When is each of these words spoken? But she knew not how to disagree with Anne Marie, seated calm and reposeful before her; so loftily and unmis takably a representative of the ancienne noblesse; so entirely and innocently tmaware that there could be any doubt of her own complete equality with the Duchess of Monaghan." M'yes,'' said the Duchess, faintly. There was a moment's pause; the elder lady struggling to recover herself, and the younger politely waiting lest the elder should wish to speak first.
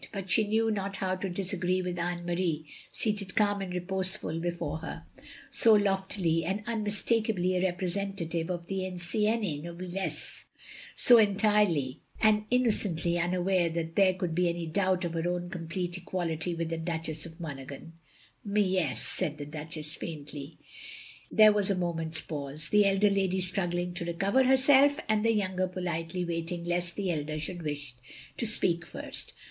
But 0.11 0.31
she 0.31 0.47
knew 0.47 0.71
not 0.71 0.95
how 0.95 1.15
to 1.17 1.29
disagree 1.29 1.79
with 1.79 1.99
Anne 1.99 2.25
Marie, 2.25 2.65
seated 2.91 3.35
calm 3.35 3.61
and 3.61 3.71
reposeful 3.71 4.39
before 4.39 4.79
her; 4.79 5.03
so 5.51 5.75
loftily 5.75 6.43
and 6.43 6.65
unmis 6.65 7.03
takably 7.03 7.51
a 7.51 7.61
representative 7.63 8.49
of 8.49 8.65
the 8.65 8.83
ancienne 8.83 9.61
noblesse; 9.61 10.45
so 10.95 11.19
entirely 11.19 12.01
and 12.19 12.45
innocently 12.49 13.13
tmaware 13.13 13.71
that 13.71 13.95
there 13.95 14.15
could 14.15 14.33
be 14.33 14.49
any 14.49 14.65
doubt 14.65 15.05
of 15.05 15.13
her 15.13 15.29
own 15.29 15.51
complete 15.51 15.95
equality 15.97 16.55
with 16.55 16.69
the 16.69 16.77
Duchess 16.79 17.27
of 17.27 17.39
Monaghan." 17.39 17.93
M'yes,'' 18.43 18.95
said 19.19 19.37
the 19.37 19.45
Duchess, 19.45 19.97
faintly. 19.97 20.57
There 21.31 21.53
was 21.53 21.69
a 21.69 21.75
moment's 21.75 22.21
pause; 22.21 22.69
the 22.69 22.85
elder 22.87 23.11
lady 23.11 23.39
struggling 23.39 23.93
to 23.93 24.05
recover 24.05 24.45
herself, 24.45 24.99
and 25.07 25.23
the 25.23 25.31
younger 25.31 25.67
politely 25.67 26.25
waiting 26.25 26.63
lest 26.63 26.95
the 26.95 27.11
elder 27.11 27.37
should 27.37 27.61
wish 27.61 27.93
to 28.37 28.47
speak 28.47 28.83
first. 28.83 29.33